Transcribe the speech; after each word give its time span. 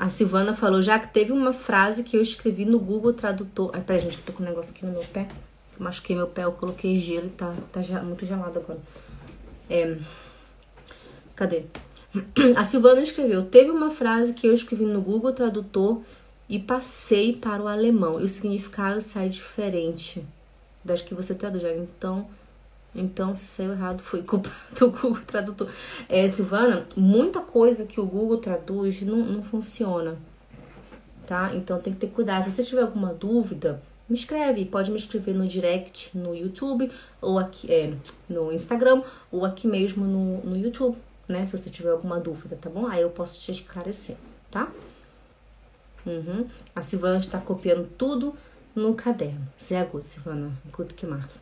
A 0.00 0.08
Silvana 0.08 0.56
falou, 0.56 0.80
já 0.80 0.98
que 0.98 1.12
teve 1.12 1.30
uma 1.30 1.52
frase 1.52 2.02
que 2.02 2.16
eu 2.16 2.22
escrevi 2.22 2.64
no 2.64 2.78
Google 2.78 3.12
Tradutor. 3.12 3.70
Ai, 3.74 3.82
peraí, 3.82 4.00
gente, 4.00 4.16
que 4.16 4.22
tô 4.22 4.32
com 4.32 4.42
um 4.42 4.46
negócio 4.46 4.72
aqui 4.72 4.86
no 4.86 4.92
meu 4.92 5.04
pé. 5.04 5.28
Eu 5.78 5.84
machuquei 5.84 6.16
meu 6.16 6.26
pé, 6.26 6.44
eu 6.44 6.52
coloquei 6.52 6.96
gelo 6.96 7.26
e 7.26 7.28
tá, 7.28 7.54
tá 7.70 7.82
muito 8.02 8.24
gelado 8.24 8.58
agora. 8.58 8.78
É... 9.68 9.98
Cadê? 11.36 11.64
A 12.56 12.64
Silvana 12.64 13.02
escreveu, 13.02 13.44
teve 13.44 13.70
uma 13.70 13.90
frase 13.90 14.32
que 14.32 14.46
eu 14.46 14.54
escrevi 14.54 14.86
no 14.86 15.02
Google 15.02 15.34
Tradutor 15.34 16.00
e 16.48 16.58
passei 16.58 17.36
para 17.36 17.62
o 17.62 17.68
alemão. 17.68 18.18
E 18.18 18.24
o 18.24 18.28
significado 18.28 19.02
sai 19.02 19.28
diferente 19.28 20.24
das 20.82 21.02
que 21.02 21.14
você 21.14 21.34
traduz. 21.34 21.62
Então, 21.62 22.26
então, 22.94 23.34
se 23.34 23.46
saiu 23.46 23.72
errado, 23.72 24.02
foi 24.02 24.22
culpa 24.22 24.50
do 24.78 24.90
Google 24.90 25.24
Tradutor. 25.24 25.68
É, 26.08 26.26
Silvana, 26.26 26.86
muita 26.96 27.40
coisa 27.40 27.86
que 27.86 28.00
o 28.00 28.06
Google 28.06 28.38
traduz 28.38 29.02
não, 29.02 29.18
não 29.18 29.42
funciona, 29.42 30.16
tá? 31.26 31.54
Então, 31.54 31.80
tem 31.80 31.92
que 31.92 32.00
ter 32.00 32.08
cuidado. 32.08 32.42
Se 32.42 32.50
você 32.50 32.64
tiver 32.64 32.82
alguma 32.82 33.14
dúvida, 33.14 33.80
me 34.08 34.16
escreve. 34.16 34.64
Pode 34.64 34.90
me 34.90 34.98
escrever 34.98 35.34
no 35.34 35.46
direct 35.46 36.16
no 36.18 36.34
YouTube, 36.34 36.90
ou 37.22 37.38
aqui 37.38 37.72
é, 37.72 37.94
no 38.28 38.52
Instagram, 38.52 39.02
ou 39.30 39.44
aqui 39.44 39.68
mesmo 39.68 40.04
no, 40.04 40.38
no 40.44 40.56
YouTube, 40.56 40.98
né? 41.28 41.46
Se 41.46 41.56
você 41.56 41.70
tiver 41.70 41.90
alguma 41.90 42.18
dúvida, 42.18 42.58
tá 42.60 42.68
bom? 42.68 42.86
Aí 42.88 43.02
eu 43.02 43.10
posso 43.10 43.40
te 43.40 43.52
esclarecer, 43.52 44.16
tá? 44.50 44.68
Uhum. 46.04 46.46
A 46.74 46.82
Silvana 46.82 47.18
está 47.18 47.38
copiando 47.38 47.86
tudo 47.96 48.34
no 48.74 48.94
caderno. 48.94 49.46
Sehr 49.56 49.86
gut, 49.86 50.06
Silvana. 50.08 50.50
Gut 50.72 50.94
gemacht. 50.98 51.38